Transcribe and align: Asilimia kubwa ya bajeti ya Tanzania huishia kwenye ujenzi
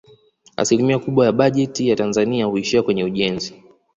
Asilimia 0.57 0.99
kubwa 0.99 1.25
ya 1.25 1.31
bajeti 1.31 1.89
ya 1.89 1.95
Tanzania 1.95 2.45
huishia 2.45 2.83
kwenye 2.83 3.03
ujenzi 3.03 3.63